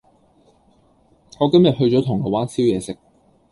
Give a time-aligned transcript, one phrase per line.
[1.39, 2.97] 我今日去咗銅鑼灣燒嘢食